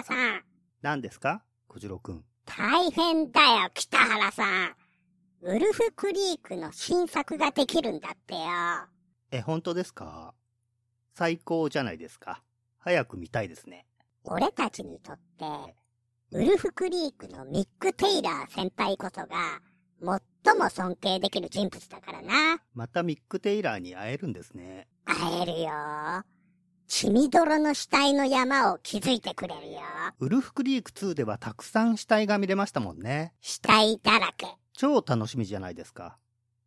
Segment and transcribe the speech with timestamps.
[0.00, 0.42] 原さん。
[0.82, 1.42] 何ですか？
[1.68, 2.24] 小次郎くん。
[2.46, 4.76] 大変だよ、北原さん。
[5.42, 8.40] ウルフクリークの新作ができるんだってよ。
[9.30, 10.34] え、本当ですか？
[11.14, 12.42] 最高じゃないですか。
[12.78, 13.86] 早く見たいですね。
[14.24, 15.44] 俺たちにとって、
[16.32, 19.60] ウルフクリークのミック・テイラー先輩こそが、
[20.44, 22.60] 最も尊敬できる人物だからな。
[22.74, 24.88] またミック・テイラーに会えるんですね。
[25.04, 25.70] 会えるよ。
[26.90, 29.78] 血みどろの死体の山を築いてくれるよ。
[30.18, 33.32] ウルフクリーク2ではたくさん死体が見れましたもんね。
[33.40, 34.48] 死体だらけ。
[34.72, 36.18] 超楽しみじゃないですか。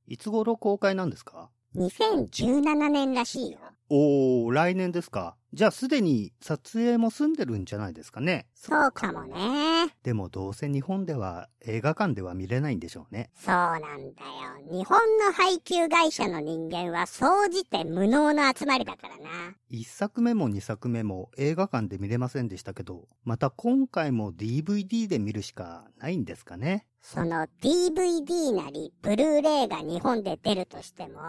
[0.08, 3.60] いつ頃公開なんですか？2017年らしいよ。
[3.90, 5.36] おー、来年ですか。
[5.54, 8.48] じゃあすでに撮影も済んでるんじゃないですかね。
[8.56, 9.96] そうかもね。
[10.02, 13.30] でもどうせ日本では映画館では見れないんでしょうね。
[13.36, 14.02] そうなんだよ。
[14.72, 19.54] 日本の配給会社の人間は総じて無能の集まりだからな。
[19.70, 26.88] 一作目も二作目も映画館で見れませんでしたけど、また今回も DVD で見るしかないんですかね。
[27.00, 31.20] その DVD なりブルーレイが日本で出るとしても、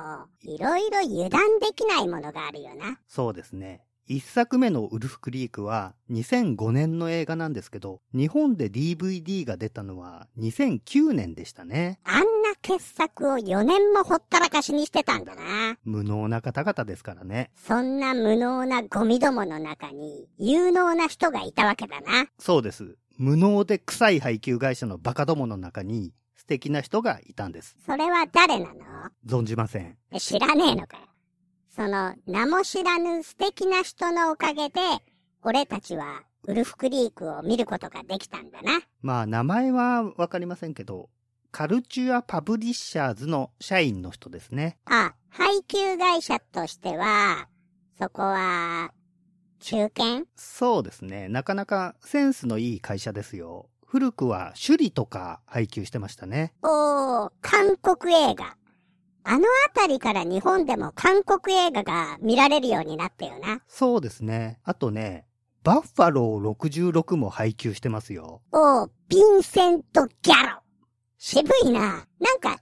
[0.41, 2.99] いろいろ油断できないものがあるよな。
[3.07, 3.84] そうですね。
[4.07, 12.01] 一作目のウルフクリークは2005年の映画なんですけど、日本で DVD が出たのは2009年でしたね。
[12.05, 15.79] あんな傑作を4年もほったらかしにしてたんだな。
[15.85, 17.51] 無能な方々ですからね。
[17.57, 22.27] そんな無能なゴミどもの中に、有能な人がいたわけだな。
[22.39, 22.99] そうです。
[23.17, 27.75] 無能で臭い配給会社のバカどもの中に素敵な人がいたんです。
[27.87, 28.81] それは誰なの？
[29.27, 29.97] 存じません。
[30.11, 31.05] え知らねえのかよ。
[31.75, 34.81] その名も知らぬ素敵な人のおかげで、
[35.43, 38.81] 俺たちはウルフクリークを見ることができたんだな。
[39.03, 41.11] まあ名前はわかりませんけど、
[41.51, 44.79] カルチュアパブリッシャーズの社員の人ですね。
[44.85, 47.49] あ、配給会社としては、
[47.99, 48.93] そこは、
[49.59, 50.27] 中堅？
[50.37, 51.29] そうですね。
[51.29, 53.69] なかなかセンスのいい会社ですよ。
[53.87, 56.53] 古くはシュリとか配給してましたね。
[56.63, 58.57] おー、韓国映画。
[59.25, 63.63] あのあたりから日本でも韓国映画が見られるようになったよな。
[63.67, 64.61] そうですね。
[64.65, 65.27] あとね、
[65.63, 68.43] バッファロー66も配給してますよ。
[68.53, 70.61] おー、ヴィンセント・ギャロ。
[71.17, 71.81] 渋いな。
[72.21, 72.59] なんか、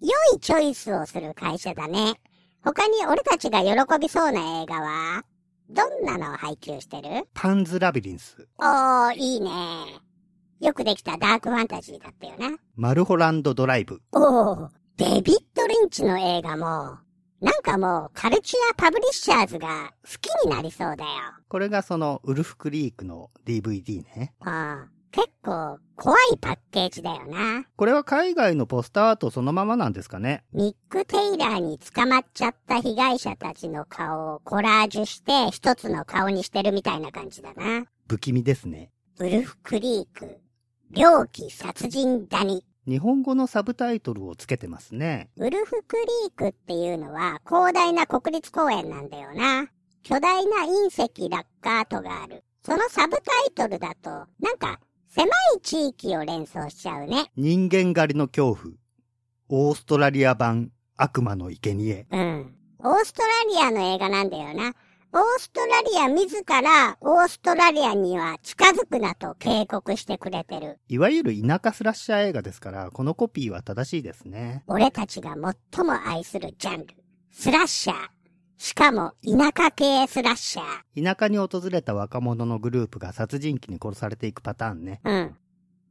[0.00, 2.20] 良いチョイスをする会社だね。
[2.62, 5.24] 他に俺たちが喜びそうな映画は、
[5.70, 7.26] どんなのを配給してる？
[7.32, 9.50] パンズラビリンス、おー、いいね。
[10.60, 12.58] よくできたダークファンタジーだったよな。
[12.76, 14.02] マルホランドドライブ。
[14.12, 14.68] おー、
[14.98, 16.98] デビッド・リンチの映画も、
[17.40, 21.10] なんかもうカルチュア・パブリッシャーズが好きになりそうだよ。
[21.48, 24.34] これがそのウルフクリークの DVD ね。
[24.40, 27.64] ああ、結構怖いパッケージだよな。
[27.76, 30.42] これは海外のポスターアートそのままなんですかね。
[30.52, 37.84] ミック・テイラーに捕まっちゃった被害者たちの顔をコラージュして一つの顔にしてるみたいな感じだな。
[38.08, 38.90] 不気味ですね。
[39.20, 40.40] ウルフ・クリーク、
[40.90, 42.64] 猟奇殺人ダニ。
[42.86, 45.30] 日本語のサブタイトルをつけてますね。
[45.36, 49.68] ウルフ・クリークっていうのは広大な国立公園なんだよな。
[50.02, 52.42] 巨大な隕石落下跡がある。
[52.64, 54.10] そのサブタイトルだと、
[54.40, 55.26] なんか狭
[55.56, 57.30] い地域を連想しちゃうね。
[57.36, 58.74] 人間狩りの恐怖。
[59.48, 62.06] オーストラリア版悪魔の生贄。
[62.10, 62.54] うん。
[62.80, 64.74] オーストラリアの映画なんだよな。
[65.14, 70.78] オーストラリア自らオーストラリアには近づくなと警告してくれてる。
[70.88, 74.64] いわゆる田舎スラッシャー映画ですから、このコピーは正しいですね。
[74.68, 75.34] 俺たちが
[75.74, 76.94] 最も愛するジャンル。
[77.30, 77.96] スラッシャー。
[78.56, 81.04] しかも田舎系スラッシャー。
[81.04, 85.02] 田舎に訪れた若者のグループが殺人鬼に殺されていくパターンね。
[85.04, 85.36] うん。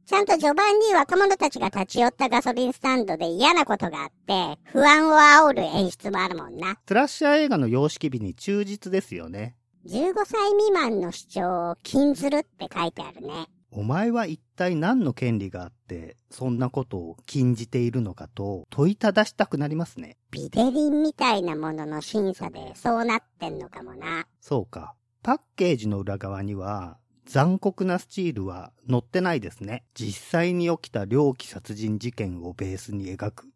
[0.04, 6.76] ちゃんと序盤に若者たちが立ち寄ったガソリンスタンドで嫌なことがあって、不安を煽る演出もあるもんな。
[6.86, 9.56] スラッシャー映画の様式美に忠実ですよね。
[9.86, 13.46] 15歳未満の主張を禁ずるって書いてあるね。
[13.74, 20.18] お前は一体何の権利があって、そんなことを禁じているのかと問いただしたくなりますね。
[20.30, 24.26] ビデリンみたいなものの審査でそうなってんのかもな。
[24.40, 24.94] そうか。
[25.22, 29.84] パッケージの裏側には、残酷なスチールは載ってないですね。
[29.94, 33.48] 実際に起きた猟奇殺人事件をベースに描く、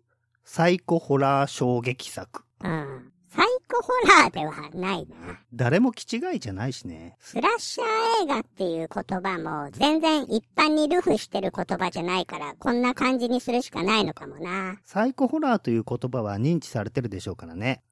[0.45, 2.45] サイコホラー衝撃作。
[2.63, 3.13] うん。
[3.29, 3.93] サイコホ
[4.23, 5.41] ラーではないな。
[5.53, 7.17] 誰も気違いじゃないしね。
[7.21, 14.79] スラッシャー映画っていう言葉も全然一般にルフしてる言葉じゃないからこんな感じにするしかないのかもな。
[14.85, 17.83] サイコホラーという言葉は認知されてるでしょうからね。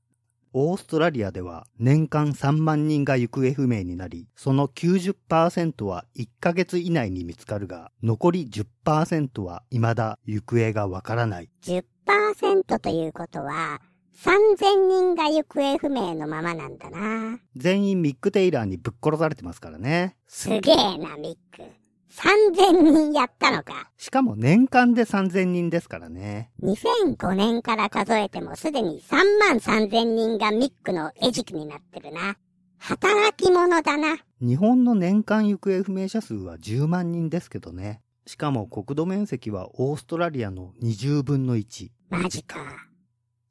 [0.56, 11.51] オーストラリアでは年間3万人が行方不明になり、その90%は1ヶ月以内に見つかるが、残り10%は未だ行方がわからない。
[11.62, 13.81] 10%ということは
[14.17, 17.41] 3000人が行方不明のままなんだな。
[17.56, 20.17] 全員ミック・テイラーにぶっ殺されてますからね。
[20.29, 21.84] すげえな、ミック。
[22.15, 23.91] 3000人やったのか。
[23.99, 26.51] しかも年間で3000人ですからね。
[26.63, 32.37] 2005年から数えてもすでに3万3000人がミックの餌食になってるな。
[32.79, 34.19] 働き者だな。
[34.41, 38.01] 日本の年間行方不明者数は10万人ですけどね。
[38.27, 41.89] しかも国土面積はオーストラリアの20分の1。
[42.11, 42.94] マジか。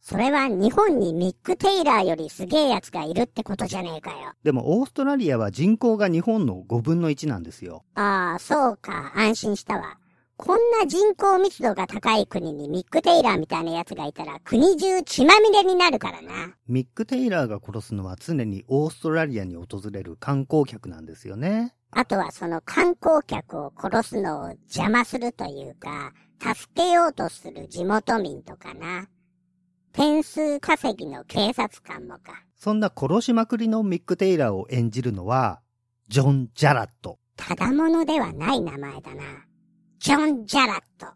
[0.05, 4.33] それは日本にミック・テイラーよりすげえ奴がいるってことじゃねえかよ。
[4.43, 7.85] でもオーストラリアは人口が日本の5分の1なんですよ。
[7.95, 9.13] ああ、そうか。
[9.15, 9.97] 安心したわ。
[10.35, 16.53] こんな人口密度が高い国にミック・テイラーみたいな奴がいたら国中血まみれになるからな。
[16.67, 21.75] ミック・テイラーが殺すのは常にオーストラリアに訪れる観光客なんですよね。
[21.91, 26.11] あとはその観光客を殺すのを邪魔するというか、
[26.41, 29.07] 助けようとする地元民とかな。
[29.93, 32.43] 点数稼ぎの警察官もか。
[32.55, 35.61] そんな殺しまくりのミック・テイラーを演じるのは、
[36.07, 37.19] ジョン・ジャラット。
[37.37, 39.23] ただものではない名前だな。
[39.99, 41.07] ジョン・ジャラット。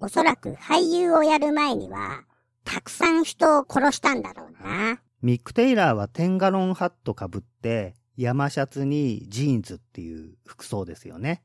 [0.00, 2.24] おそらく俳優をやる前には、
[2.64, 5.00] たくさん人を殺したんだろうな。
[5.22, 11.42] ミック・テイラーはテンガロンハット被って、山シャツにジーンズっていう服装ですよね。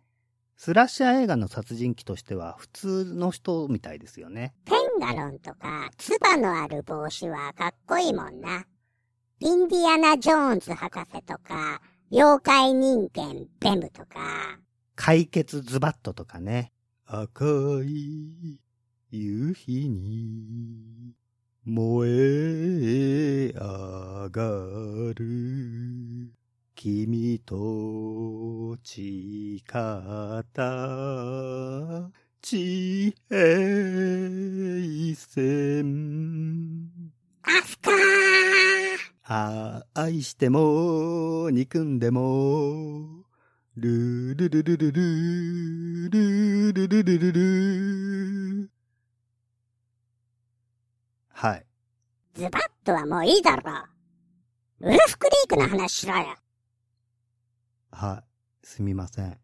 [0.63, 4.53] スラッシャー映画の殺人鬼としては普通の人みたいですよね。
[4.63, 8.63] テンガロンとか、ツバのある帽子はかっこいいもんな。
[9.41, 14.57] インディアナ・ジョーンズ博士とか、妖怪人間ベムとか、
[14.95, 16.71] 解決ズバットとかね。
[17.07, 17.43] 赤
[17.83, 18.57] い
[19.11, 21.13] 夕日に
[21.65, 26.31] 燃え上がる
[26.83, 33.37] 君と誓った地平
[35.15, 36.75] 線
[37.43, 37.93] アスカー
[39.23, 43.23] あ愛しても憎んでも
[43.77, 48.69] ルルルルルルルルルルルル
[51.31, 51.65] はい。
[52.33, 53.71] ズバッとはもういいだろ
[54.81, 54.89] う。
[54.89, 56.35] ウルフクリークの話しろよ。
[57.93, 58.65] はい。
[58.65, 59.37] すみません。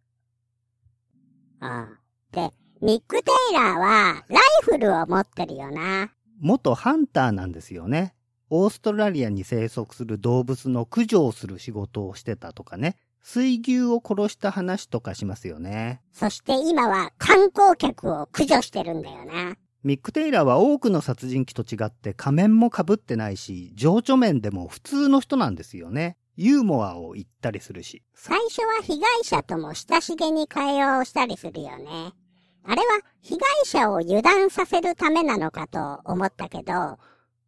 [1.59, 1.87] ああ。
[2.31, 2.51] で、
[2.81, 6.11] ミック・テイラーは、ライフルを持ってるよな。
[6.39, 8.15] 元ハンターなんですよね。
[8.49, 12.95] オーストラリアに生息する動物の駆除をする仕事をしてたとかね。
[13.21, 16.01] 水牛を殺した話とかしますよね。
[16.11, 19.57] そして今は観光客を駆除してるんだよな。
[19.83, 26.17] ミック・テイラーは多くの殺人鬼と違って仮面も被ってないし、情緒面でも普通の人なんですよね。
[26.41, 28.01] ユーモアを言ったりするし。
[28.13, 32.13] 最初は被害者とも親しげに会話をしたりするよね。
[32.63, 36.97] あれは被害者を油断させるためなのかと思ったけど、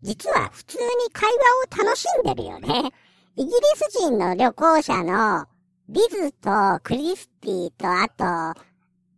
[0.01, 0.83] 実は普通に
[1.13, 1.31] 会
[1.71, 2.91] 話を楽しんでるよね。
[3.37, 5.45] イギリス人の旅行者の
[5.87, 6.49] リズと
[6.83, 8.61] クリスティとあと、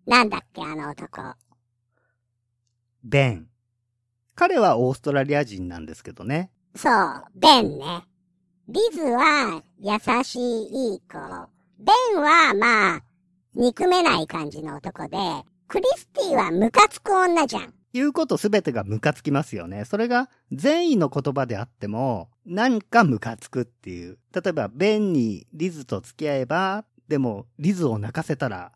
[0.05, 1.33] なんだっけあの男。
[3.03, 3.47] ベン。
[4.35, 6.51] 彼はオーストラリア人なんですけどね。
[6.75, 8.03] そう、ベンね。
[8.69, 11.17] リズは優しいいい子。
[11.79, 13.03] ベンはまあ、
[13.53, 15.17] 憎めない感じの男で、
[15.67, 17.73] クリスティはムカつく女じゃん。
[17.91, 19.83] 言うことすべてがムカつきますよね。
[19.83, 24.17] それが善意の言葉であっても、なんかムカつくっていう。
[24.33, 28.71] 例えば、ベンにリズと付き合えば、でも、リズを泣かせたら、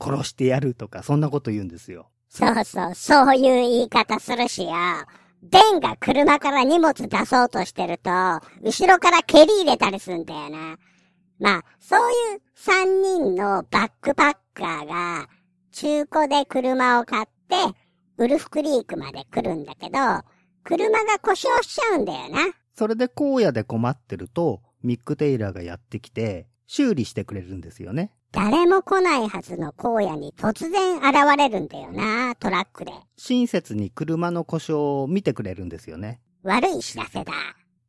[0.00, 2.10] 殺してやるとか、そんなこと言うんですよ。
[2.28, 4.70] そうそう、そういう言い方するしよ。
[5.42, 8.10] ベンが車から荷物出そうとしてると、
[8.62, 10.78] 後ろから蹴り入れたりするんだよな。
[11.38, 15.28] まあ、そういう三人のバックパッカーが、
[15.72, 17.56] 中古で車を買って、
[18.18, 19.98] ウルフクリークまで来るんだけど、
[20.64, 22.54] 車が故障しちゃうんだよな。
[22.74, 28.12] それで荒野で困ってると、ミック・テイラーがやってきて、修理してくれるんですよね。
[28.36, 32.92] 誰も来ないはずの荒野に突然現れるんだよな、トラックで。
[33.16, 36.20] 親切に車の故障を見てくれるんですよね。
[36.42, 37.32] 悪い知らせだ。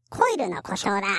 [0.09, 1.09] コイルの故障だ。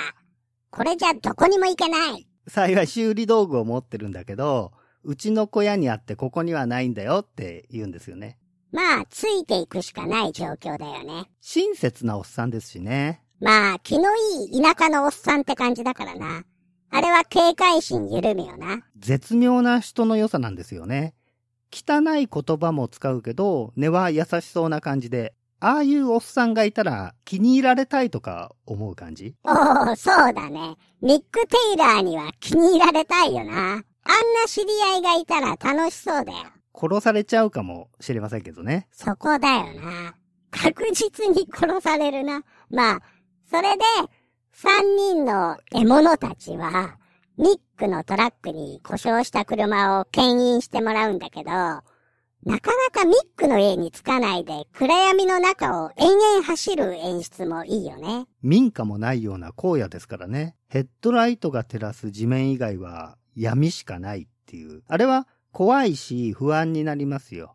[0.71, 2.27] これじゃどこにも行けない。
[2.47, 4.73] 幸い修理道具を持ってるんだけど、
[5.05, 8.39] うちの小屋にあってここにはないんだよって言うんですよね。
[8.73, 11.27] まあ、ついていくしかない状況だよね。
[11.43, 13.21] 親切なおっさんですしね。
[13.41, 16.45] まあ、気のいい田舎のおっさんって感じだからな。
[16.91, 18.81] あれは警戒心緩むよな。
[18.99, 21.15] 絶妙な人の良さなんですよね。
[21.71, 29.35] 汚い言葉も使うけど、根は優しそうな感じで、ああいうおっさんがいたら気に入られたいとか思う感じ？
[29.45, 29.51] お
[29.93, 30.77] お、そうだね。
[31.03, 33.53] ミック・テイラーには気に入られたいよな。
[33.53, 33.85] あんな
[34.47, 36.39] 知り合いがいたら楽しそうだよ。
[36.75, 38.87] 殺されちゃうかもしれませんけどね。
[38.93, 40.15] そこだよな。
[40.51, 42.43] 確実に殺されるな。
[42.71, 43.01] まあ、
[43.51, 43.85] それで、
[44.61, 46.97] 三人の獲物たちは、
[47.37, 51.85] ミックのトラックに故障した車を牽引してもらうんだけど、なか
[52.45, 52.59] な
[52.91, 58.27] かミックの家に着かないで暗闇の中を延々走る演出もいいよね。
[58.43, 60.57] 民家もないような荒野ですからね。
[60.67, 64.83] ヘッドライトが照らす地面以外は闇しかないっていう。
[64.89, 67.55] あれは怖いし不安になりますよ。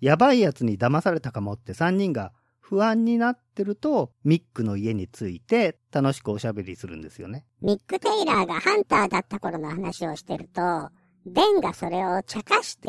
[0.00, 2.32] やばい奴に騙されたかもって3人が
[2.66, 7.44] 不安になってると、ミックの家に着いて楽しくおしゃべりするんですよね。
[7.60, 10.88] ミック・テイラーがハンターだった頃の話をしてると、
[11.26, 12.88] ベンがそれを茶化して、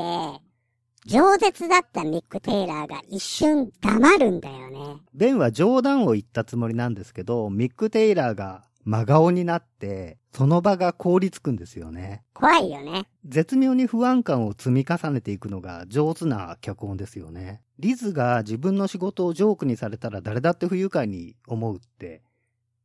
[1.05, 5.01] 饒舌だったミック・テイラーが一瞬黙るんだよね。
[5.13, 12.24] ベンは冗談を言ったつもりなんですけど、ミック・テイラーが真顔になって、その場が凍りつくんですよね。
[12.36, 13.08] 怖いよね。
[13.25, 17.62] 絶妙に不安感を積み重ねていくのが上手な脚本ですよね。
[17.80, 22.22] リズが自分の仕事をジョークにされたら誰だって不愉快に思うって、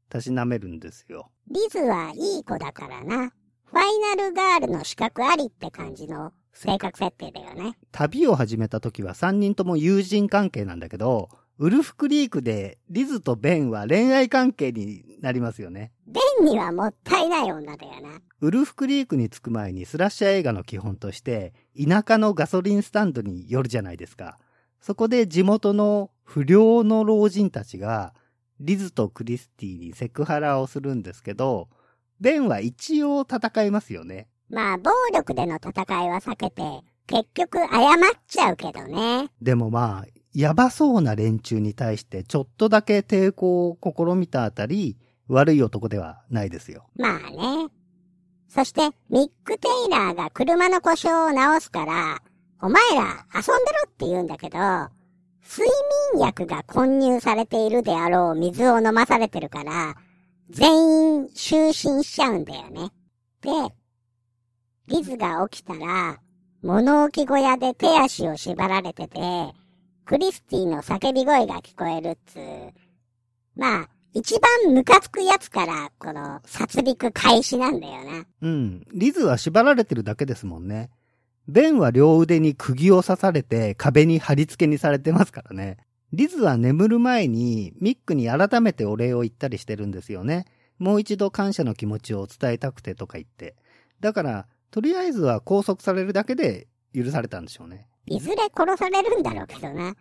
[0.08, 1.30] たしなめるんですよ。
[1.50, 3.32] リズはいい子だからな。
[3.66, 7.76] ファイナルガールの資格ありって感じの性格設定だよね。
[7.92, 11.28] 旅を始めた時は3人とも友人関係なんだけど、
[11.60, 15.92] ウルフクリークでリズとベンは恋愛関係になりますよね。
[16.06, 18.18] ベンにはもったいない女だよな。
[18.40, 24.38] ウルフクリークに着く前にスラッシャー映画の基本として、田舎のガソリンスタンドに寄るじゃないですか。
[24.80, 28.14] そこで地元の不良の老人たちが、
[28.58, 31.68] リズとクリスティにセクハラをするんですけど、
[32.20, 34.28] ベンは一応戦いますよね。
[34.48, 36.62] まあ、暴力での戦いは避けて、
[37.06, 37.68] 結局謝っ
[38.26, 39.28] ちゃうけどね。
[39.42, 44.96] でもまあ、やばそうな連中に対してちょっとだけ抵抗を試みたあたり、
[45.28, 46.88] 悪い男ではないですよ。
[46.96, 47.68] まあね。
[48.48, 52.20] そして、ミック・テイラーが車の故障を直すから、
[52.60, 55.68] お前ら遊んでろって言うんだけど、睡
[56.14, 59.94] 眠薬が混入されているであろう水を飲まされてるから、
[60.50, 61.72] 全員就寝
[62.02, 62.90] しちゃうんだよね。
[63.40, 63.50] で、
[64.88, 66.20] リズが起きたら、
[66.62, 69.20] 物置小屋で手足を縛られてて、
[70.10, 72.40] クリスティの叫び声が聞こえるっつう。
[73.54, 78.24] まあ、一番ムカつくやつから、この殺戮開始なんだよな。
[78.42, 78.84] うん。
[78.92, 80.90] リズは縛られてるだけですもんね。
[81.46, 85.76] ベンは両腕に釘を刺されて壁に貼り付けにされてますからね。
[86.12, 90.46] リズは眠る前にミックに改めてお礼を言ったりしてるんですよね。
[90.80, 93.54] もう一度感謝の気持ちを伝えたくてとか言って。
[94.00, 97.86] だから、とりあえずは拘束されるだけで許されたんでしょうね。
[98.06, 99.94] いずれ殺されるんだろうけどな。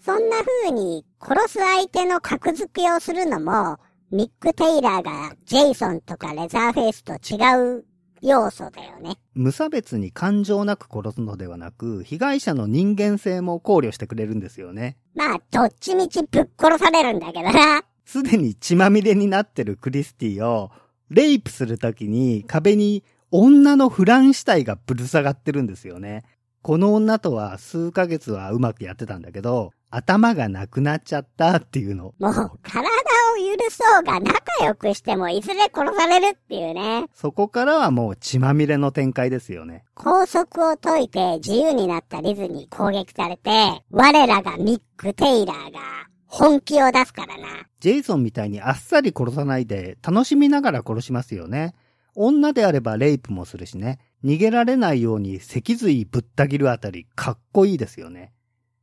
[0.00, 3.78] そんな風に殺す相手の格付けをするのも、
[4.10, 7.84] ミック・テイラーがジェイソンとかレザーフェイスと違う
[8.20, 9.16] 要素だよね。
[9.34, 14.96] 無差別に感情なく殺すのではなく、被害者の人間性も考慮してくれるんですよね。
[15.14, 17.82] まあ、どっちみちぶっ殺されるんだけどな。
[18.04, 20.70] すでに血まみれになってるクリスティを、
[21.10, 26.24] レイプするときに壁に女のフラン死体がぶる下がってるんですよね。
[26.64, 32.14] この女とは数ヶ月はうまくやってたんだけど、頭がなくなっちゃったっていうの。
[32.18, 37.04] もう、体を許そうが仲良くしてもいずれ殺されるっていうね。
[37.12, 39.84] そこからはもう血まみれの展開ですよね。
[39.94, 45.80] 拘束を解いて自由になったリズに攻撃されて、我らがミック・テイラーが
[46.26, 47.46] 本気を出すからな。
[47.80, 51.74] ジェイソンみたいにあっさり殺さないで楽しみながら殺しますよね。
[52.14, 53.98] 女であればレイプもするしね。
[54.24, 58.32] 逃げられないように脊髄ぶった切るあたりかっこいいですよね。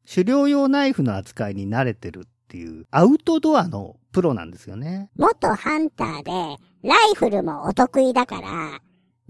[0.07, 5.09] 狩猟用ナイフの扱いに慣れてるっていうアウトドアのプロなんですよね。
[5.17, 6.31] 元ハンターで
[6.83, 8.81] ライフルもお得意だから、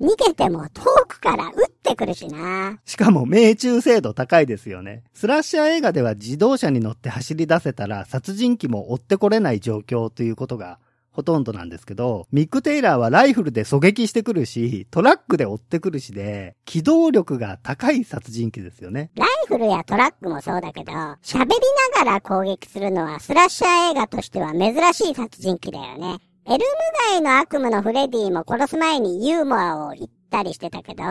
[0.01, 2.79] 逃げても遠くから撃ってくるしな。
[2.85, 5.03] しかも命中精度高いですよね。
[5.13, 10.79] スラッシャー映画では自動車に乗って走り出せたら殺人鬼も追ってこれない状況ということが
[11.11, 19.11] ほとんどなんですけど、ミック・テイラーはライフルで狙撃してくるし、トラックで追ってくるしで、機動力が高い殺人鬼ですよね。
[19.15, 21.49] ライフルやトラックもそうだけど、喋り
[21.95, 26.19] ながら攻撃するのはスラッシャー映画としては珍しい殺人鬼だよね。
[26.47, 26.61] エルム
[27.11, 31.03] 街の悪夢のフレディも殺す前にユーモアを言ったりしてたけど、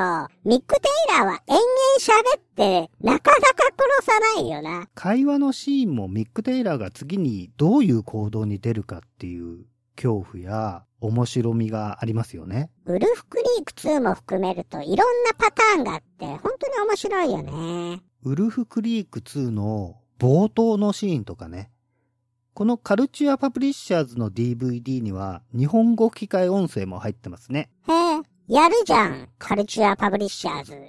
[0.44, 1.64] ミック・テイラーは延々
[2.00, 4.88] 喋って、なかなか殺さないよな。
[4.94, 9.66] 会話のシーンもミック・テイラーが次にどういう行動に出るかっていう
[10.00, 12.70] 恐怖や面白みがありますよね。
[12.86, 18.02] ウルフクリーク2も含めるといろんなパターンがあって本当に面白いよね。
[18.22, 21.70] ウルフクリーク2の冒頭のシーンとかね。
[22.52, 27.70] このカルチュアパブリッシャーズの DVD には日本語吹き替え音声も入ってますね。
[27.88, 30.88] へえ、やるじゃん、カルチュアパブリッシャーズ。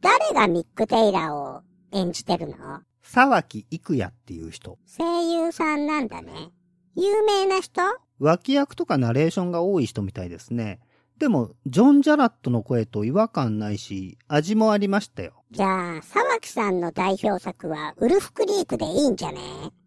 [0.00, 1.62] 誰がミック・テイラーを
[1.92, 2.80] 演じてるの？
[3.02, 4.78] 沢木郁也っていう人。
[4.86, 6.50] 声優さんなんだね。
[6.96, 7.82] 有名な人？
[8.18, 10.80] 脇役とかナレーションが多い人みたいですね。
[11.18, 15.44] でも、ジョン・ジャラットの声と違和感ないし、味もありましたよ。
[15.50, 19.40] じゃあ、沢木さんの代表作は、ウルフクリークでいいんじゃね？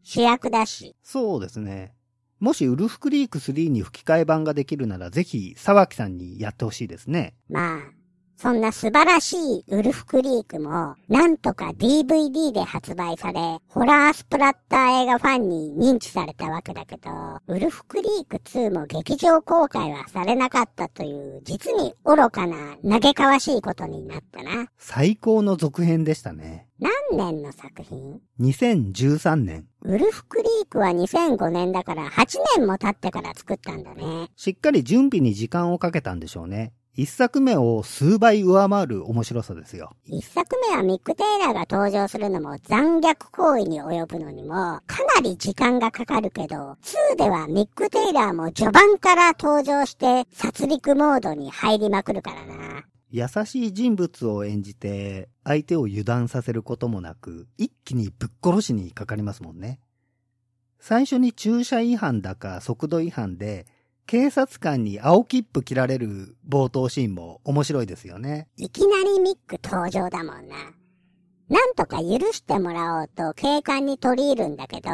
[0.03, 0.95] 主役だし。
[1.01, 1.93] そうですね。
[2.39, 7.35] もしウルフクリーク3に吹き替え版ができるなら、ぜひ、沢木さんにやってほしいですね。
[7.49, 7.79] まあ、
[8.43, 17.09] そんな素晴らしいウルフクリークも、なんとか DVD で発売され、ホラースプラッター映画ファンに認知されたわけだけど、
[17.47, 24.67] ウルフクリーク2も劇場公開はされなかったという、実に愚かな、嘆かわしいことになったな。
[24.77, 26.67] 最高の続編でしたね。
[26.81, 26.91] 何
[27.31, 29.67] 年の作品 ?2013 年。
[29.83, 34.27] ウルフクリークは2005年だから8年も経ってから作ったんだね。
[34.35, 36.73] しっかり準備に時間をかけたんでしょうね。
[36.95, 39.95] 一作目を数倍上回る面白さですよ。
[40.05, 44.53] 一作目はミック・テイラーが登場するのも残虐行為に及ぶのにも
[44.85, 52.83] かなり時間がかかるけど、2ではミック・テイラーも序盤から登場して殺戮モードに入りまくるからな。
[53.09, 59.79] 優しい人物を演じて相手を油断させることもなく一気にぶっ殺しにかかりますもんね。
[60.79, 63.65] 最初に駐車違反だか速度違反で
[64.05, 68.47] 警察官に青切符切られる冒頭シーンも面白いですよね。
[68.57, 70.55] いきなりミック登場だもんな。
[71.49, 74.89] なんとか許してもらおうと警官に取り入るんだけど、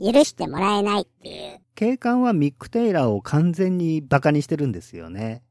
[0.00, 1.60] 許してもらえないっていう。
[1.74, 5.42] 警官はミック・テイラーを完全に馬鹿にしてるんですよね。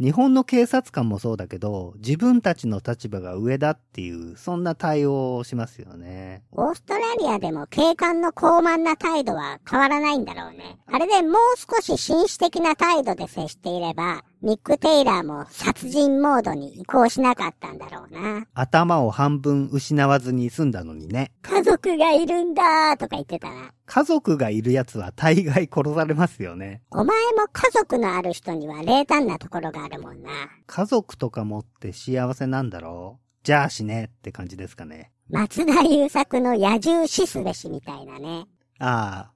[0.00, 6.42] 日本の警察官もそうだけど、自分たちの立場が上だっていう、そんな対応をしますよね。
[6.50, 10.78] オーストラリアでも警官の高慢な態度は変わらないんだろうね。
[10.86, 18.46] あれでもう少し紳士的な態度で接していれば、ミック・テイラーも殺人モードに移行しなかったんだろうな。
[18.52, 21.32] 頭を半分失わずに済んだのにね。
[21.40, 23.72] 家族がいるんだとか言ってたな。
[23.86, 26.82] 家族がいる奴は大概殺されますよね。
[26.90, 30.28] お前も家族のある人には冷淡なところがあるもんな。
[30.66, 35.10] 家族とか持って幸せなんだろうじゃあしねって感じですかね。
[35.30, 38.44] 松田優作の野獣死すべしみたいなね。
[38.78, 39.30] あ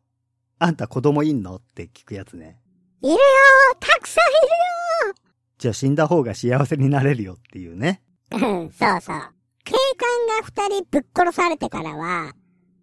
[0.59, 0.67] あ。
[0.67, 1.57] あんた子供いんの？
[1.57, 2.61] って聞くやつね。
[3.01, 3.19] いるよ
[3.81, 4.78] たくさんいるよ
[5.59, 8.01] じゃあ死んだ方が幸せになれるよっていうね。
[8.33, 9.21] うん、そうそう。
[9.65, 12.33] 警官が二人ぶっ殺されてからは、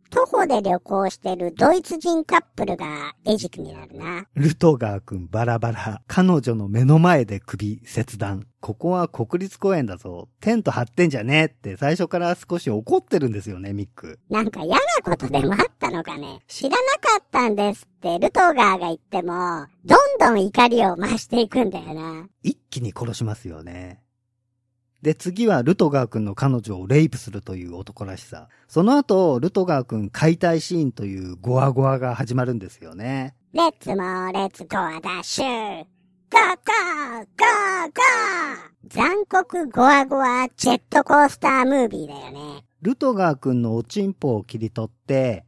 [0.09, 4.25] 徒歩で旅行してるドイツ人カップルが餌食になるな。
[4.35, 6.01] ルトガー君バラバラ。
[6.07, 8.47] 彼女の目の前で首切断。
[8.61, 10.29] ここは国立公園だぞ。
[10.41, 14.19] テント張ってんじゃねえって最初から少し怒ってるんですよね、ミック。
[14.29, 16.39] なんか嫌なことでもあったのかね。
[16.47, 16.81] 知らなか
[17.21, 22.27] ったんですってルトガーが言っても、どんどん怒りを増していくんだよな。
[22.41, 24.04] 一気に殺しますよね。
[25.05, 28.49] で、次はルトガー君の彼女をレイプするという男らしさ。
[28.67, 33.35] その後、ルトガー君解体シーンというゴワゴワが始まるんですよね。
[33.53, 35.85] レッツモーレッツゴアダッシュゴー
[36.31, 42.65] ゴーゴーゴー残酷ゴワゴワジェットコースタームービーだよね。
[42.81, 45.44] ルトガー君のおちんぽを切り取って、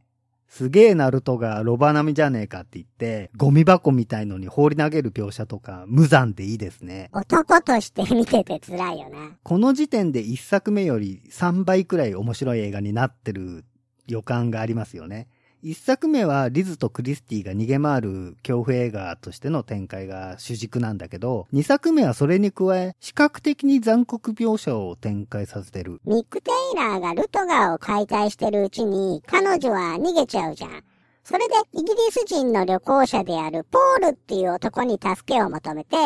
[0.48, 7.10] すげえナルトがロバ並みじゃねえかって言って、ゴミ箱みたいのに放り投げる描写とか、無残でいいですね。
[7.12, 9.36] 男として見てて辛いよな。
[9.42, 13.66] この時点で一作目より3倍くらい面白い映画になってる
[14.06, 15.28] 予感がありますよね。
[15.60, 26.00] 一作目はリズとクリスティが逃げ回る恐怖映画としての展開が主軸なんだけど、二作目はそれに加え、視覚的に残酷描写を展開させてる。
[26.04, 30.84] ミック・テイラーがルトガーを解体してるうちに、彼女は逃げちゃうじゃん。
[31.24, 35.96] それでイギリス人の旅行者であるポールっていう男に助けを求めて、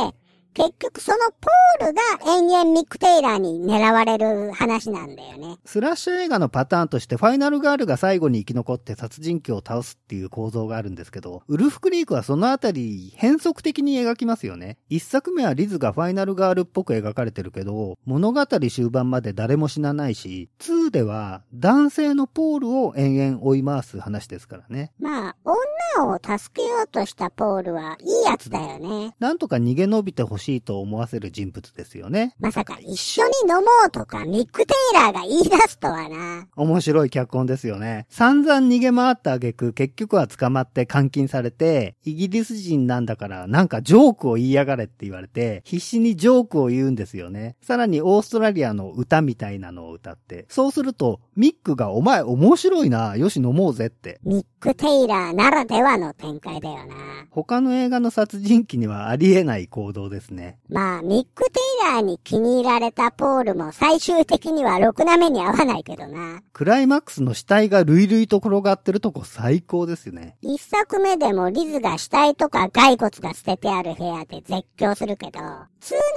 [0.55, 2.03] 結局そのポールが
[2.37, 5.57] 延々ミック・テイラーに狙われる話なんだよね。
[5.65, 14.77] スラッシュ映画のパターンとしてファイナルガールが最後に生き残って殺人鬼を倒すっていう構造があるんですけど、ウルフクリークはそのあたり変則的に描きますよね。
[14.89, 24.93] 一作目はリズがファイナルガールっぽく描かれてるけど、物語終盤まで誰も死なないし、2では男性のポールを延々追い回す話ですからね。
[24.99, 29.15] まあ、女を助けようとしたポールはいいやつだよね。
[29.19, 32.35] なんとか逃げ延びてほしいと思わせる人物ですよね。
[32.41, 36.47] まさか一緒に飲もうとかミック・テイラーが言い出すとはな。
[36.57, 38.07] 面白い脚本ですよね。
[38.11, 47.57] 散々逃げ回った挙句、結局は捕まって監禁されて、イギリス人なんだからなんかジョークを言いやがれって言われて、必死にジョークを言うんですよね。
[47.63, 54.21] さらにオーストラリアの歌みたいなのを歌って、そうすると、ミックがお前面白いな、よし飲もうぜって。
[54.23, 56.95] ミック・テイラーならではの展開だよな。
[57.31, 60.59] 他の映画の殺人鬼にはありえない行動ですね。
[60.69, 66.43] まあ、ミック・テイラーに気に入られたポールも最終的にはろくな目に合わないけどな。
[66.53, 70.37] クライマックスの死体が類々と転がってるとこ最高ですよね。
[70.43, 75.43] 一作目でもリズが死体とか骸骨が捨ててある部屋で絶叫するけど、2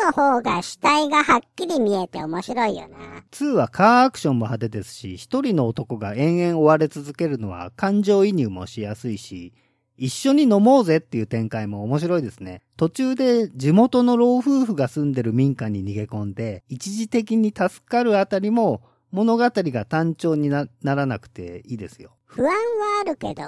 [0.05, 2.97] の方が死体がはっきり見えて面白いよな。
[3.31, 9.53] 2はカーアクションも派手ですし、一人の男が延々追われ続けるのは感情移入もしやすいし、
[9.97, 12.61] 一緒に飲もうぜっていう展開も面白いですね。
[12.75, 22.17] 途中で地元の老夫婦が住んでる民家に逃げ込んで、一時的に助かるあたりも物語が単調になならなくていいですよ。
[22.25, 23.43] 不安はあるけど、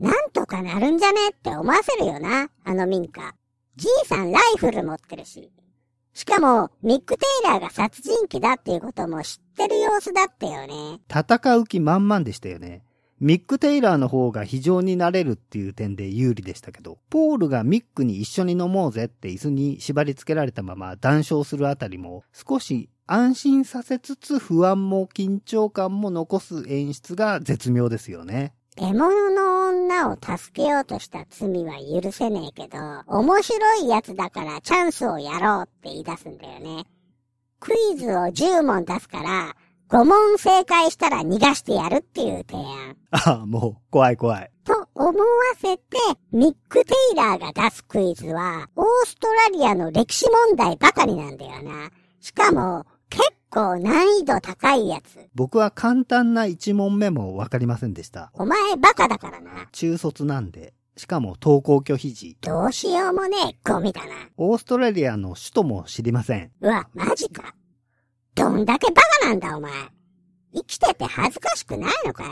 [0.00, 3.34] なんとかなるんじゃねって思わせるよな、あの民家。
[3.76, 5.50] じいさんライフル持ってるし。
[6.14, 11.00] しかも、ミック・テイラーが殺人鬼だっていうことも知ってる様子だったよね。
[11.08, 12.84] 戦う気満々でしたよね。
[13.18, 28.54] ミック・テイラーの方が非常になれるっていう点で有利でしたけど、ポールがミックに一緒に飲もうぜって椅子に縛り付けられたまま談笑するあたりも、少し安心させつつ不安も緊張感も残す演出が絶妙ですよね。
[28.74, 36.86] 獲物の女を助けようとした罪は許せねえけど、面白いやつだからチャンスをやろうって言い出すんだよね。
[37.60, 39.54] クイズを10問出すから、
[39.90, 42.96] 5問正解したら逃がしてやるっていう提案。
[43.10, 44.50] ああ、もう怖い怖い。
[44.64, 45.14] と思わ
[45.60, 45.82] せて、
[46.32, 51.90] ミック・テイラーが出すクイズは、オーストラリアの歴史問題ばかりなんだよな。
[52.20, 53.01] しかも、結
[53.52, 55.28] 構難易度高いやつ。
[55.34, 58.30] 僕は簡単な1問目もわかりませんでした。
[58.34, 59.68] お前バカだからな。
[59.72, 60.74] 中卒なんで。
[60.96, 62.36] しかも登校拒否時。
[62.40, 64.12] どうしようもねえゴミだな。
[64.36, 66.50] オーストラリアの首都も知りません。
[66.60, 67.54] うわ、マジか。
[68.34, 69.72] どんだけバカなんだお前。
[70.54, 72.30] 生きてて恥ずかしくないのかよ。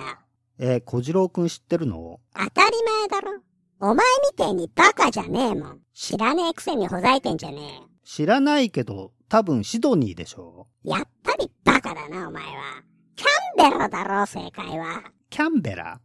[0.58, 2.20] えー小次郎くん知ってるの？
[2.34, 3.40] 当たり前だろ。
[3.80, 5.80] お前みてえにバカじゃねえもん。
[5.94, 7.88] 知らねえくせにほざいてんじゃねえよ。
[8.04, 10.66] 知らないけど、多分シドニーでしょ？
[10.82, 12.82] やっぱりバカだな、お前は。
[13.14, 15.04] キャンベロだろ、正解は。
[15.30, 16.00] キャンベラ？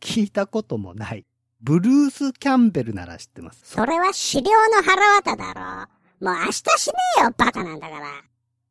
[0.00, 1.26] 聞いたこともない。
[1.60, 3.60] ブルース・キャンベルなら知ってます。
[3.64, 6.26] それは資料の腹渡だろ。
[6.26, 8.06] もう明日しねえよ、バカなんだから。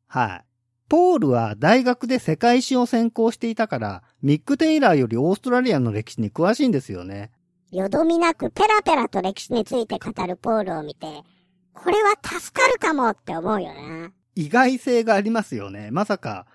[0.08, 0.44] はい。
[0.88, 7.30] ポールは大学で世界史を専攻していたから、ミック・テイラーよりオーストラリアの歴史に詳しいんですよね。
[7.70, 11.06] よどみなくペラペラと歴史について語るポールを見て、
[11.74, 14.12] これは助かるかもって思うよな。
[14.34, 15.90] 意外性がありますよね。
[15.90, 16.46] まさか、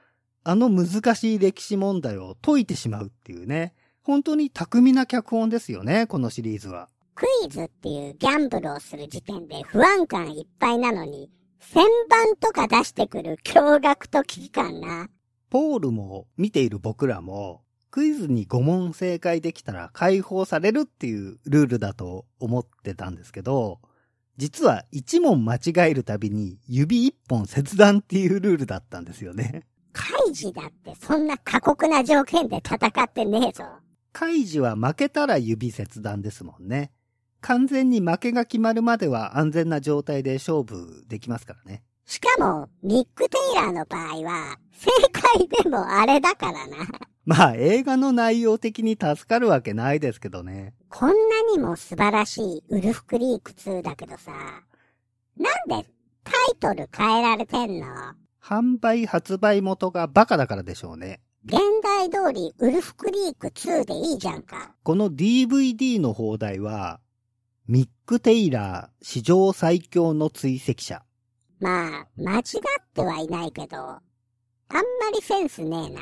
[0.43, 3.73] あの難しい歴史問題を解いてしまうっていうね。
[4.01, 6.89] 本当に巧みな脚本ですよね、このシリーズは。
[7.13, 11.29] クイズっていうギャンブルをする時点で不安感いっぱいなのに、
[11.61, 15.09] 旋盤とか出してくる驚愕と危機感な。
[15.49, 23.79] ポールも見ている僕らも、クイズに5問正解できたら解放されるっていうルールだと思ってたんですけど、
[24.39, 29.63] 実は1問間違えるたびに指1本切断っていうルールだったんですよね。
[29.91, 33.65] カイジだってそんな過酷な条件で戦ってねえぞ。
[34.13, 36.93] カイジは負けたら指切断ですもんね。
[37.41, 41.83] 完全に負けが決まるまでは安全な状態で勝負できますからね。
[42.05, 46.77] しかも、ミック・テイラーの場合は、正解でもあれだからな。
[47.29, 50.73] まあ映画の内容的に助かるわけないですけどね。
[50.89, 51.15] こんな
[51.53, 54.31] にも素晴らしいウルフクリーク2だけどさ、
[55.37, 55.87] なんで
[56.23, 57.85] タイトル変えられてんの？
[58.43, 61.21] 販売発売元がバカだからでしょうね。
[61.45, 64.73] 現代通りウルフクリーク2でいいじゃんか。
[64.81, 66.99] この DVD の放題は、
[67.67, 71.03] ミック・テイラー史上最強の追跡者。
[71.59, 72.43] まあ、間違っ
[72.95, 74.01] てはいないけど、あん
[74.73, 74.81] ま
[75.13, 76.01] りセンスねえな。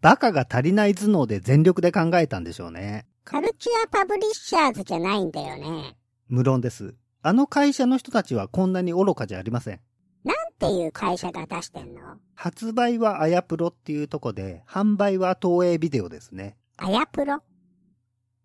[0.00, 3.06] バカが足りない頭脳で全力で考えたんでしょうね。
[3.24, 5.96] カルチャーパブリッシャーズじゃないんだよね。
[6.28, 6.94] 無論です。
[7.22, 9.80] あの会社の人たちはこんなに愚かじゃありません。
[10.22, 12.00] なんていう会社が出してんの？
[12.34, 16.56] 発売はアヤプロっていうとこで、販売は東映ビデオですね。
[16.76, 17.40] アヤプロ？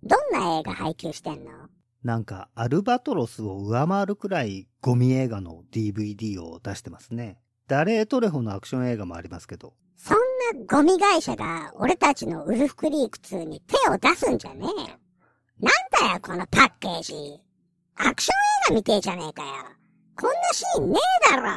[0.03, 1.51] どんな映画配給してんの？
[2.03, 7.37] なんか、アルバトロスを上回るくらいゴミ映画の DVD を出してますね。
[7.67, 9.73] ダレートレホのアクション映画もありますけど。
[10.03, 14.87] そんなゴミ会社が俺たちのウルフクリーク2に手を出すんじゃねえよ。
[15.59, 17.39] なんだよこのパッケージ。
[17.97, 19.49] アクション映画みてえじゃねえかよ。
[20.19, 21.51] こんなシーンねえだろ。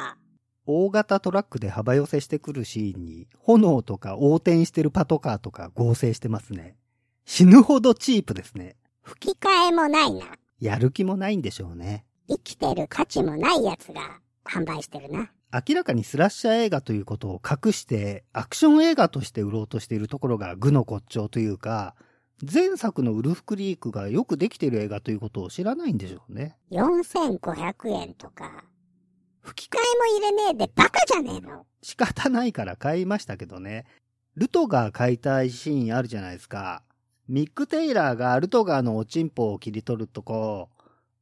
[0.66, 6.76] 大型トラックで幅寄せしてくるシーンに、炎とか横転してるパトカーとか合成してますね。
[7.24, 8.76] 死ぬほどチープですね。
[9.00, 10.26] 吹き替えもないな。
[10.60, 12.04] やる気もないんでしょうね。
[12.28, 15.30] 生きてる価値もないやつが販売してるな。
[15.54, 21.94] 明らかにスラッシャー映画ということを隠して、アクション映画として売ろうとしているところが具の骨頂というか、
[22.42, 26.56] 前作のウルフクリークがよくできている映画ということを知らないんでしょうね。
[26.72, 28.64] 4500円とか。
[29.42, 31.64] 吹き替えも入れねえでバカじゃねえの。
[31.82, 33.84] 仕方ないから買いましたけどね。
[34.34, 36.82] ルトガー解体シーンあるじゃないですか。
[37.28, 40.70] ミック・テイラーがルトガーのおちんぽを切り取るとこ、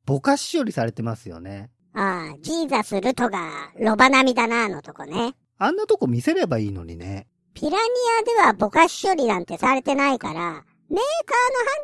[0.07, 1.71] ぼかし処理されてますよね。
[1.95, 5.35] ああ、ジーザス・ルトがロバ並みだな、のとこね。
[5.59, 7.27] あんなとこ見せればいいのにね。
[7.55, 7.77] ピラニ
[8.21, 11.01] アではぼかし処理なんてされてないから、メー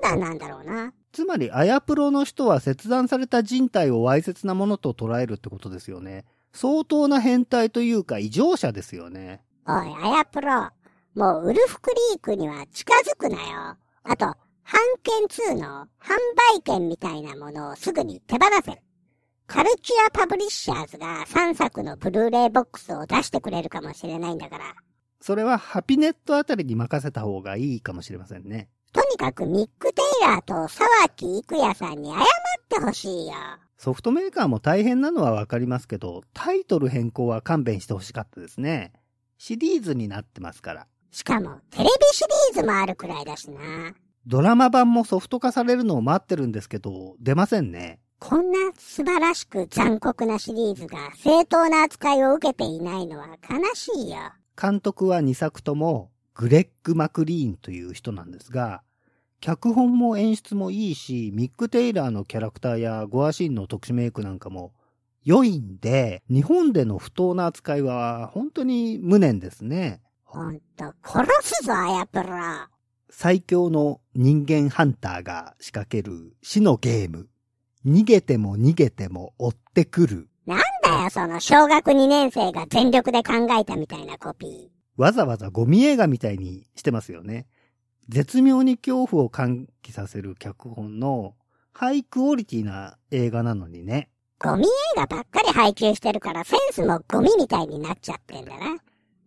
[0.05, 0.93] カーの判断なんだろうな。
[1.13, 6.25] つまり、アヤプロの人は切断された人体をわいせつなものと捉えるってことですよね。
[6.53, 9.43] 相当な変態というか異常者ですよね。
[9.67, 10.71] おい、アヤプロ。
[11.15, 13.77] もうウルフクリークには近づくなよ。
[14.05, 14.37] あと、版
[15.03, 16.17] 権2の販
[16.57, 18.79] 売権みたいなものをすぐに手放せる。
[19.49, 24.75] カルチュアパブリッシャーズが3作のブルーレイボックスを出してくれるかもしれないんだから。
[25.23, 28.69] それはハピネットあたりに任せた方がいいかもしれませんね。
[28.93, 32.23] とにかくミック・テイラーと沢木育也さんに謝っ
[32.69, 33.33] てほしいよ。
[33.79, 38.93] ソフトメーカーも大変なのはわかりますけど、タイトル変更は勘弁してほしかったですね。
[39.39, 40.87] シリーズになってますから。
[41.11, 43.61] しかも、テレビシリーズもあるくらいだしな。
[44.27, 47.99] ドラマ版もソフト化されるのを待ってるんですけど、出ませんね。
[48.21, 54.17] こんな素晴らしく残酷なシリーズが正当な扱いを受けていないのは悲しいよ。
[54.61, 58.83] 監督は2作ともグレッグ・マクリーンという人なんですが、
[59.41, 64.73] 脚本も演出もいいし、ミック・テイラーのキャラクターやゴアシーンの特殊メイクなんかも
[65.25, 70.01] 良いんで、日本での不当な扱いは本当に無念ですね。
[70.25, 72.29] ほんと、殺すぞ、アヤプロ。
[73.11, 77.29] 最強の人間ハンターが仕掛ける死のゲーム。
[77.89, 80.29] 逃げても逃げても追ってくる。
[80.47, 87.47] なんだよ、その小学2年生が全力で考えたみたいなコピわざわざゴミ映画みたいにしてますよね。
[88.09, 91.35] 絶妙に恐怖を喚起させる脚本の
[91.73, 94.11] ハイクオリティな映画なのにね。
[94.41, 94.51] ー。
[94.51, 98.77] ゴミ映画ばっかり配給してるからセンスもゴミみたいになっちゃってんだな。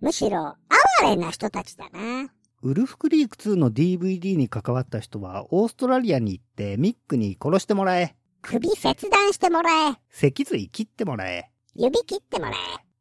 [0.02, 0.56] むしろ、
[1.02, 2.32] 哀れな人たちだな。
[2.64, 8.16] ウルフクリーク2の DVD に関わった人はオーストラリアに行ってミックに殺してもらえ。
[8.42, 9.96] 首切断してもらえ。
[10.10, 11.52] 脊髄切ってもらえ。
[11.76, 12.56] 指切ってもらえ。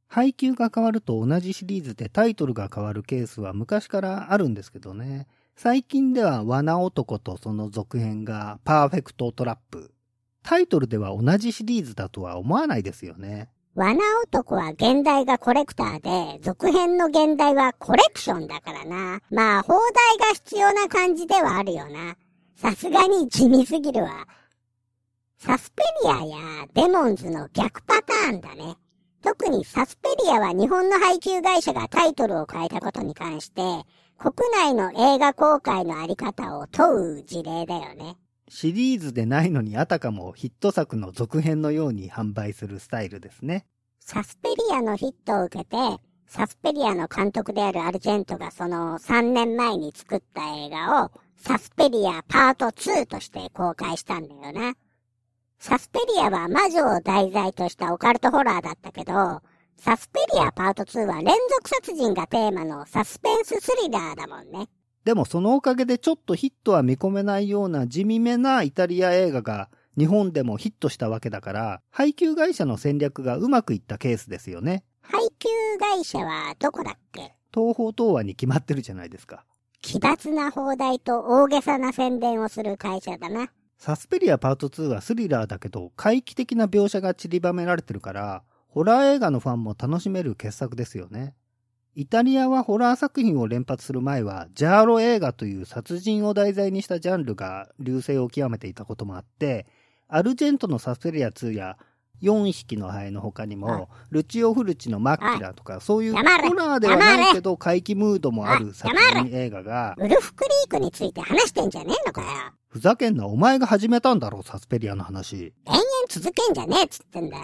[0.07, 5.27] 配給が変わると同じシリーズでタイトルが変わるケースは昔からあるんですけどね。
[5.57, 9.93] 最近では罠男とその続編がパーフェクトトラップ。
[10.43, 13.51] タイトルでは同じシリーズだとは思わないですよね。
[13.75, 19.21] 罠男は現代がコレクターで、続編の現代はコレクションだからな。
[19.31, 19.75] まあ、放
[20.19, 22.17] 題が必要な感じではあるよな。
[22.57, 24.27] さすがに地味すぎるわ。
[25.43, 28.77] サスペリアやデモンズの逆パターンだね。
[29.23, 33.63] 特にサスペリアは日本の配給会社がタイトルを変えたことに関して、
[34.19, 38.19] 国内の映画公開のあり方を問う事例だよね。
[38.51, 43.65] シリーズでないのにあたかもヒット作の続編のように販売するスタイルですね。
[43.99, 45.77] サスペリアのヒットを受けて、
[46.27, 54.75] サスペリアの監督であるアルジェントがその3年前に作った映画をサスペリアパート2として公開したんだよな。
[55.63, 59.43] サスペリアは魔女を題材としたオカルトホラーだったけど、
[59.77, 64.69] サスペリアパート2は連続殺人がテーマのサスペンススリラーだもんね。
[65.05, 69.69] でもそのおかげでちょっとヒットは見込めないような地味めなイタリア映画が
[69.99, 74.83] 日本でもヒットしたわけだから、配給会社の戦略がうまくいったケースですよね。
[75.03, 77.35] 配給会社はどこだっけ？
[77.53, 79.45] 東方東和に決まってるじゃないですか。
[79.83, 83.51] 奇抜な放題と大げさな宣伝をする会社だな。
[83.81, 91.35] サスペリアパート2はスリラーだけど、怪奇的な描写が散りばめられてるから、ホラー映画のファンも楽しめる傑作ですよね。
[91.95, 99.65] イタリアはホラー作品を連発する前は、ジャーロ映画という殺人を題材にしたジャンルが流星を極めていたこともあって、
[100.09, 101.79] アルジェントのサスペリア2や
[102.21, 112.29] 4匹のハエの他にも、ルチオ・フルチのマッキラとか、そういうホラーではないけど怪奇ムードもある殺黙人映画が、ウルフクリークについて話してんじゃねえのかよ。
[112.71, 115.37] ふざけんな、お前が始めたんだろ、サスペリアの話。
[115.37, 117.43] 延々続けんじゃねえっつってんだよ。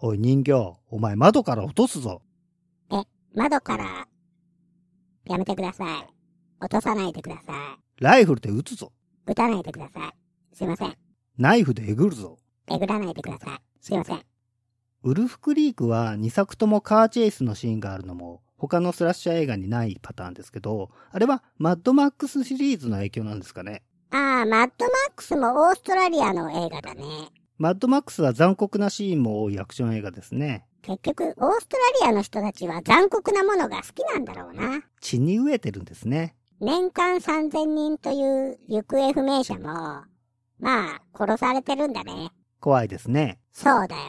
[0.00, 2.20] おい人形、お前窓から落とすぞ。
[3.34, 4.06] 窓から、
[5.24, 6.06] やめてください。
[6.60, 8.92] 落とさないでくださライフルで撃つぞ。
[9.26, 9.30] い。
[9.30, 10.54] 撃たないでください。
[10.54, 10.94] すいません。
[11.38, 12.38] ナイフでえぐるぞ。
[12.70, 13.58] えぐらないでください。
[13.80, 14.22] すいません。
[15.04, 23.82] ウルフクリークは2作ともカーチェイスのシーンがあるのも他のスラッシャー映画にないパターンですけど、あれはマッドマックスシリーズの影響なんですかね。
[24.10, 27.04] ああ、マッドマックスもオーストラリアの映画だね。
[27.58, 30.64] マッドマックスは残酷なシーンも多いアクション映画ですね。
[30.82, 34.80] 結局、オーストラリアの人たちは残酷なものが好きなんだろうな。
[35.00, 36.36] 血に飢えてるんですね。
[36.60, 40.04] 年間3000人という行方不明者も、
[40.60, 42.30] まあ、殺されてるんだね。
[42.60, 43.38] 怖いですね。
[43.52, 44.02] そうだよ。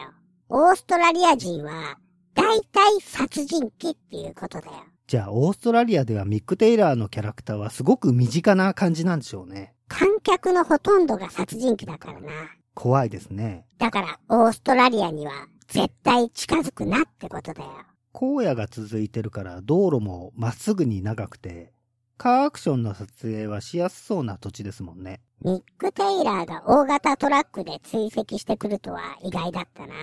[0.48, 1.98] オーストラリア人は、
[2.34, 4.72] 大体殺人鬼っていうことだよ。
[5.10, 9.74] じゃあ、オーストラリアではミック・テイラーのキャラクターはすごく身近な感じなんでしょうね。
[9.88, 12.28] 観客のほとんどが殺人鬼だからな。
[12.74, 13.66] 怖いですね。
[13.78, 15.32] だから、オーストラリアには
[15.66, 17.70] 絶対近づくなってことだよ。
[18.14, 21.72] 荒野が続いてるから道路もまっすぐに長くて、
[22.20, 25.22] カーアクションの撮影はしやすそうな土地ですもんね。
[25.42, 29.94] ミック・テイラーが大型トラックで追跡してくるとは意外だったな。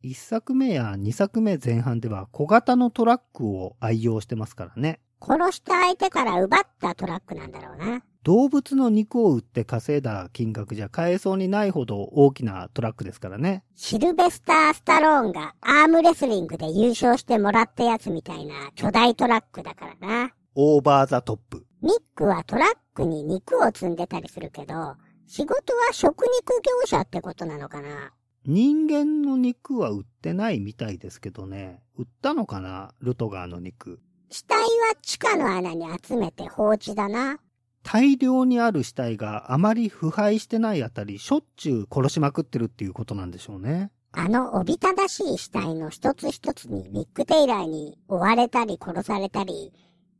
[0.00, 5.00] 一作目や二作目前半では小型のトラックを愛用してますからね。
[5.20, 8.04] 殺した相手から奪ったトラックなんだろうな。
[8.22, 13.64] 動物の肉を売って稼いだ金額じゃ買えそうにないほど大きなトラックですからね。
[13.74, 20.30] シルベスター・スタローンがアームレスリングで優勝してもらったやつみたいな巨大トラックだからな。
[20.56, 21.66] オーバーザトップ。
[21.82, 24.94] ミックはトラックに肉を積んでたりするけど、
[25.26, 28.12] 仕事は食肉業者ってことなのかな？
[28.46, 31.82] 人間の肉は売ってないみたいですけどね。
[31.96, 32.92] 売ったのかな？
[33.00, 33.98] ルトガーの肉。
[34.30, 34.64] 死体は
[35.02, 37.38] 地下の穴に集めて放置だな。
[37.82, 43.90] 大量にある死体があまり腐敗してないあたり、しょっちゅう殺しまくってるっていうことなんでしょうね。
[44.12, 49.72] あのおびただしい死体の一つ一つにミック・テイラーに追われたり殺されたり、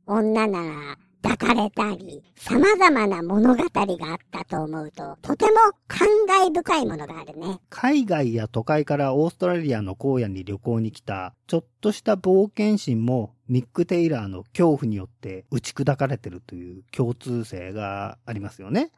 [0.07, 5.51] 女なら抱かれたり、様々な物語があったと思うと、とても
[5.87, 7.59] 感慨深いものがあるね。
[7.69, 18.91] 海外や都会からオーストラリアの荒野に旅行に来た、ちょっとした冒険心もミック・テイラーの恐怖によって打ち砕かれてるという共通性がありますよね。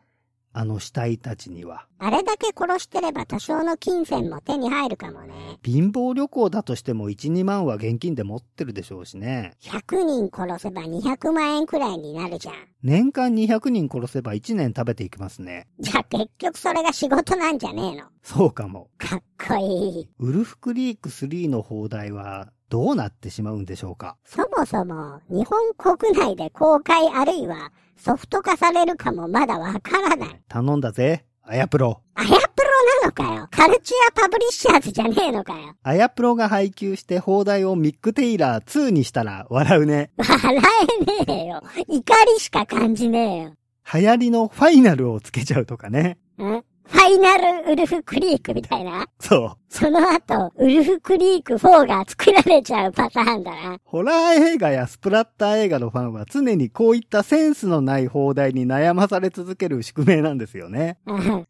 [0.59, 1.85] あの死体たちには。
[1.99, 5.59] あれだけ殺してれば多少の金銭も手に入るかもね。
[5.63, 9.53] 貧乏旅行だとしても1、2万は現金で持ってるでしょうしね。
[9.61, 12.55] 100人殺せば200万円くらいになるじゃん。
[12.81, 15.67] 年間200人殺せば1年食べていきますね。
[15.79, 18.05] じゃあ結局それが仕事なんじゃねえの？
[18.23, 18.89] そうかも。
[18.97, 20.09] かっこいい。
[20.17, 24.17] ウルフクリーク3の放題はどうなってしまうんでしょうか？
[24.25, 30.41] そもそも日本国内で公開あるいはソフト化されるかもまだわからない。
[30.47, 31.25] 頼んだぜ。
[31.43, 32.01] あやプロ。
[32.13, 32.39] あやプロ
[33.01, 33.47] なのかよ。
[33.49, 35.75] カルチュアパブリッシャーズじゃねえのかよ。
[35.82, 40.12] あやプロが配給して邦題をミック・テイラー2にしたら笑うね。
[40.17, 40.38] 笑
[41.25, 41.63] えねえよ。
[41.88, 43.53] 怒りしか感じねえよ。
[43.93, 46.17] 流行りのファイナルをつけちゃうとかね。
[46.38, 49.08] んファイナルウルフクリークみたいな？
[49.19, 49.58] そう。
[49.69, 53.78] その後、ウルフクリーク4が作られちゃうパターンだな。
[53.84, 60.97] ホラー映画やスプラッター映画のファンは常にこういったセンスのない邦題に悩まされ続ける宿命なんですよね。
[61.06, 61.43] うん現代が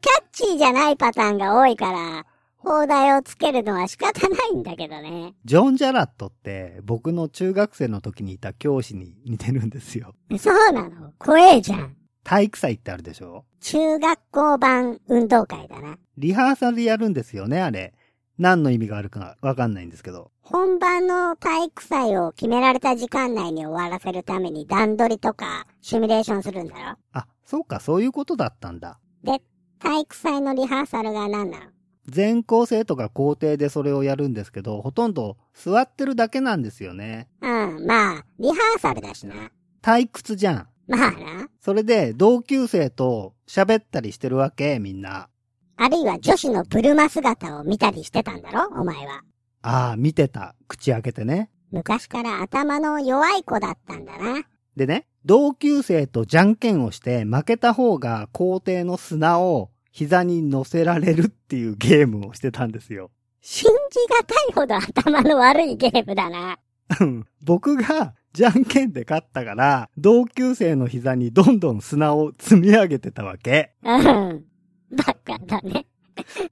[0.00, 5.34] キャッチーじゃないパターンが多いから、放題をつけるのは仕方ないんだけどね。
[5.44, 10.14] ジョン・ジャラットって僕の中学生の時にいた教師に似てるんですよ。
[10.38, 11.12] そうなの？
[11.18, 11.96] 怖えじゃん。
[12.28, 13.46] 体育祭ってあるでしょ？
[13.60, 15.96] 中学校版運動会だな。
[16.18, 17.94] リハーサルでやるんですよね、あれ。
[18.36, 20.30] 何の意味があるかわかんないんですけど。
[20.42, 26.98] 本番の体育祭を決められた時間内に終わらせるために段取りとかシミュレーションするんだろ？
[27.12, 29.00] あ、そうか、そういうことだったんだ。
[29.24, 29.40] で、
[29.78, 31.64] 体育祭のリハーサルが何なの？
[32.08, 37.28] 全校生徒が校庭でそれをやるんですけど、ほとんど座ってるだけなんですよね。
[37.40, 39.50] うん、まあ、リハーサルだしな。
[39.82, 40.68] 退屈じゃん。
[40.88, 41.48] まあな。
[41.60, 45.28] それで同級生と喋ったりしてるわけ、みんな。
[45.76, 48.68] あるいは女子のブルマ姿を見たりしてたんだろ？
[48.80, 49.22] お前は。
[49.62, 50.56] ああ、見てた。
[50.66, 51.50] 口開けてね。
[51.70, 54.42] 昔から頭の弱い子だったんだな。
[54.76, 63.10] でね、同級生とじゃんけんをして負けた方が校庭の砂を膝に乗せられるっていうゲームをしてたんですよ。
[63.40, 66.58] 信じがたいほど頭の悪いゲームだな。
[67.00, 73.72] うん僕がじゃんけんで勝ったから、同級生の膝にどんどん砂を積み上げてたわけ。
[73.82, 74.44] うん。
[74.90, 75.86] バカだね。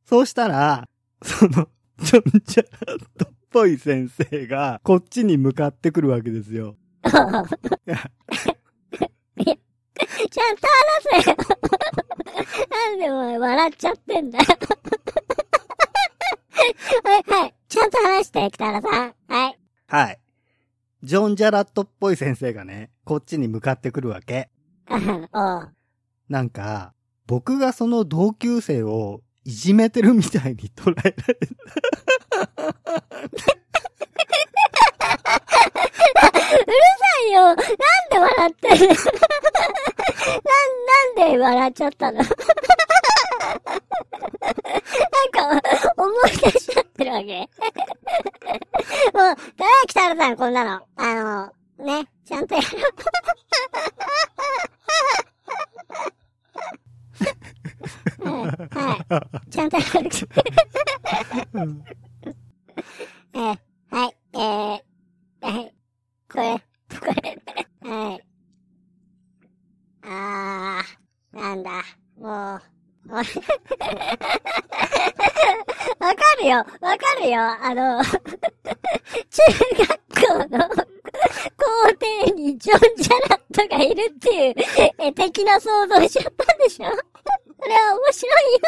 [0.05, 0.89] そうしたら、
[1.23, 6.77] その、ジョン・ジャラットっぽい先生が、こっちに向かってくるわけですよ。
[7.05, 7.21] ちゃ
[10.53, 10.67] んと
[11.13, 11.37] 話せよ。
[12.71, 14.45] なんでお前笑っちゃってんだよ。
[17.05, 17.55] はい、はい。
[17.69, 19.15] ちゃんと話して、北原さん。
[19.29, 19.59] はい。
[19.87, 20.19] はい。
[21.07, 24.51] ジョン・ジャラットっぽい先生がね、こっちに向かってくるわけ。
[26.29, 26.95] なんか、
[27.29, 31.15] 僕がその同級生をいじめてるみたいに捉えられ
[36.99, 37.43] ないよ。
[37.45, 37.57] なん
[38.11, 38.95] で笑ってるの？
[40.43, 40.51] な
[41.23, 42.19] ん、なんで笑っちゃったの？
[42.19, 42.27] なん
[45.61, 46.66] か、思い出し
[47.07, 47.41] るわけ
[49.13, 50.87] もう、だよ、北原さん、こんなの。
[50.97, 52.83] あの、ね、ちゃんとやろう。
[58.29, 58.97] はい、は
[59.47, 59.51] い。
[59.51, 60.11] ちゃんとやる。
[63.35, 63.59] えー、
[63.91, 64.81] はい、えー、
[65.41, 65.75] はい。
[66.33, 66.63] これ、
[66.99, 68.25] これ、はい。
[70.03, 71.71] あー、なんだ、
[72.19, 72.63] もう、
[73.09, 73.23] わ
[76.15, 76.65] かるよ、わ
[76.97, 78.15] かるよ、あの、中
[79.79, 79.89] 学
[80.29, 80.75] 校の校
[82.01, 84.55] 庭にジョン・ジャラットがいるっていう、
[84.99, 86.87] え、的な想像しちゃったんでしょ？
[86.87, 88.59] それは面白いよ。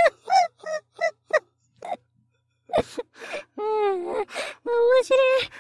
[3.57, 4.25] うん、面
[5.03, 5.51] 白い。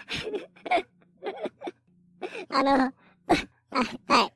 [2.50, 2.92] あの、は、
[4.08, 4.32] はい。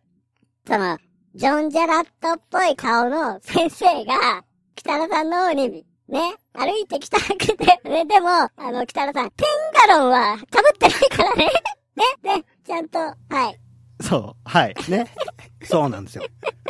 [0.66, 0.98] その、
[1.34, 8.04] ジョン・ジャラットっぽい顔の先生が、北野さんの方に、ね、歩いてきたわけだよね。
[8.04, 10.46] でも、あの、北野さん、テンガロンは被っ
[10.78, 11.48] てないからね。
[11.96, 13.14] ね、ね、ちゃんと、は
[13.50, 13.58] い。
[14.02, 15.06] そう、はい、ね。
[15.64, 16.24] そうなんですよ。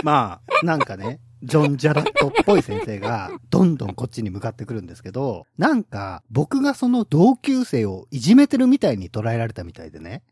[0.04, 10.22] まあ、なんかね、ジョン・ジャラットっぽい先生が、どんどんこっちに向かってくるんですけど、なんか、僕がその同級生をいじめてるみたいに捉えられたみたいでね、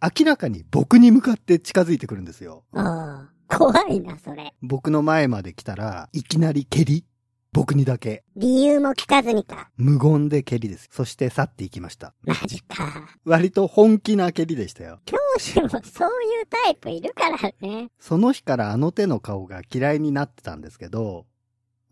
[0.00, 2.62] 明らかに僕に向かって近づいてくるんですよ。
[2.74, 4.54] ああ、 怖いな、それ。
[4.62, 7.04] 僕の前まで来たら、いきなり蹴り
[7.52, 8.24] 僕にだけ。
[8.34, 9.70] 理由も聞かずにか。
[9.76, 10.88] 無言で蹴りです。
[10.90, 12.14] そして去っていきました。
[12.24, 13.08] マジか。
[13.26, 15.00] 割と本気な蹴りでしたよ。
[15.04, 15.82] 教師もそういう
[16.48, 17.90] タイプいるからね。
[18.00, 21.26] その日からあの手の顔が嫌いになってたんですけど、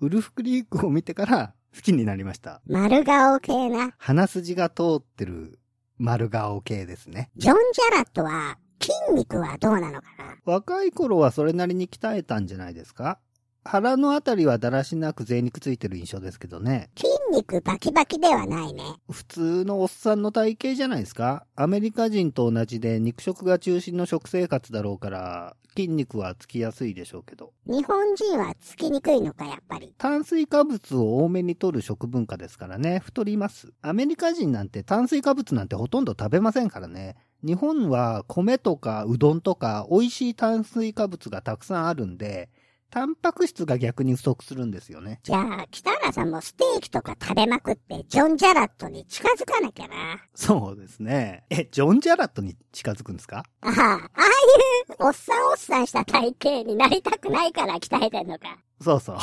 [0.01, 2.63] ウルフクリークを見てから好きになりました。
[2.67, 3.93] 丸顔系な。
[3.99, 5.59] 鼻筋が通ってる
[5.99, 7.31] 丸顔系ですね。
[7.37, 10.37] ジョン・ジャラットは、筋肉はどうなのかな？
[10.45, 13.19] 若い頃はそれなりに鍛えたんじゃないですか？
[13.63, 16.89] 腹のあたりはだらしなく贅肉ついてる印象ですけどね。
[16.97, 18.83] 筋肉バキバキではないね。
[19.11, 21.45] 普通のおっさんの体型じゃないですか？
[21.57, 27.53] アメリカ人と同じで肉食が中心の食生活だろうから、筋肉はつきやすいでしょうけど。
[27.67, 29.95] 日本人はつきにくいのか、やっぱり。
[29.99, 33.75] 炭水化物を多めに摂る食文化ですからね、太ります。
[33.83, 37.17] アメリカ人なんて炭水化物なんてほとんど食べませんからね。
[37.43, 42.49] 日本は米とかうどんとか美味しい炭水化物がたくさんあるんで、
[42.91, 45.21] タンパク質が逆に不足するんですよね。
[45.23, 49.95] じゃあ、北原さんもステーキとか食べまくって、ジョン・ジャラットに近づかなきゃな。
[50.35, 51.45] そうですね。
[51.51, 53.45] え、ジョン・ジャラットに近づくんですか？
[53.61, 58.59] ああ、ああいう、おっさんおっさんした体型になりたくないから鍛えてんのか。
[58.81, 59.17] そうそう。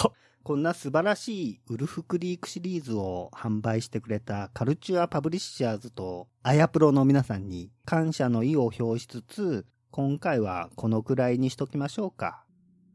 [0.47, 12.45] こんな素晴らしいウルフクリークシリーズを販売してくれたカルチュアパブリッシャーズとアヤプロの皆さんに感謝の意を表しつつ、今回はこのくらいにしときましょうか。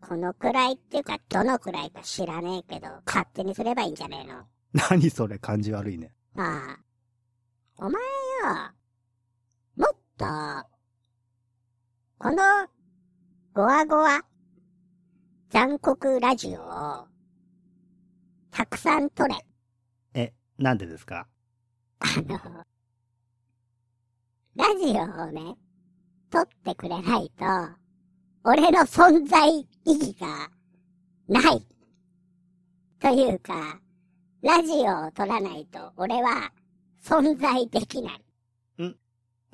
[0.01, 4.45] このくらいっていうか、どのくらいか知らねえけど、勝手にすればいいんじゃねえの。
[4.89, 6.15] 何それ感じ悪いね。
[6.39, 7.85] ああ。
[7.85, 7.99] お前よ、
[9.77, 10.25] もっと、
[12.17, 12.37] この、
[13.53, 14.23] ゴワゴワ、
[15.51, 17.12] 残酷ラジオを、
[18.53, 19.35] たくさん撮れ。
[20.15, 21.27] え、なんでですか？
[22.01, 22.39] あの、
[24.55, 25.57] ラジオをね、
[26.31, 27.45] 撮ってくれないと、
[28.45, 30.51] 俺の存在意義が
[31.29, 31.67] ない。
[33.01, 33.81] というか、
[34.43, 36.53] ラジオを撮らないと俺は
[37.03, 38.23] 存在できない。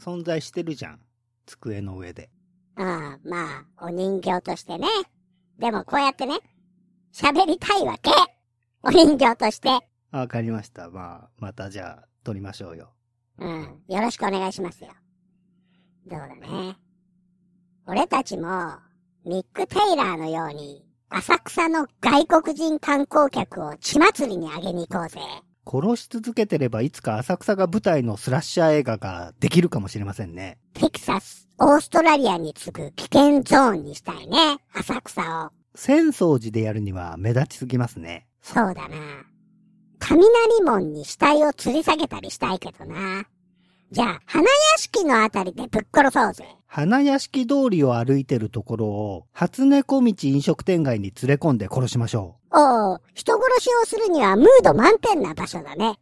[0.01, 1.01] 存在してるじゃん。
[1.47, 2.31] 机の上で。
[2.77, 4.87] ああ、まあ、お人形としてね。
[5.59, 6.39] でもこうやってね、
[7.13, 8.11] 喋りたいわけ。
[8.83, 9.71] お人形として。
[10.11, 10.91] わかりました。
[10.91, 12.93] まあ、またじゃあ、撮りましょうよ。
[13.39, 13.83] うん。
[13.89, 14.91] よろしくお願いしますよ。
[16.07, 16.77] どうだね。
[17.87, 18.49] 俺たちも、
[19.25, 25.19] ミック・テイラーのように、浅草の外国人観光客を血祭りにあげに行こうぜ。
[25.67, 30.59] 殺し続けてればいつか浅草が舞台のスラッシャー映画ができるかもしれませんね。
[30.73, 34.59] テキサス、オーストラリアに次ぐ危険ゾーンにしたいね。
[34.75, 35.51] 浅草を。
[35.75, 38.28] 浅草寺でやるには目立ちすぎますね。
[38.43, 38.97] そうだな。
[39.99, 43.27] 雷門に死体を吊り下げたりしたいけどな。
[43.91, 46.45] じゃあ、花屋敷のあたりでぶっ殺そうぜ。
[46.67, 55.99] 花屋敷通りを歩いてるところを、初猫道飲食店街に連れ込んで殺しましょおう、人殺しをするにはムード満点な場所だね。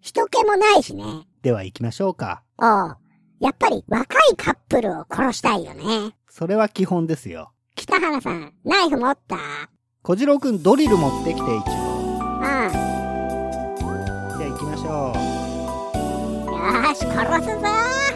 [0.00, 1.02] 人気もないしね。
[1.04, 1.24] う。
[1.42, 2.42] では行きましょうか。
[2.58, 2.96] おう、
[3.40, 6.14] やっぱり若いカップルを殺したいよね。
[6.30, 7.50] それは基本ですよ。
[7.74, 9.36] 北原さん、ナイフ持った？
[10.08, 11.60] 小次郎くんドリル持ってきて一応。
[12.42, 12.70] あ
[14.38, 15.18] じゃあ行きましょう。
[16.56, 16.88] あ。
[16.88, 18.07] よーし、殺すぞー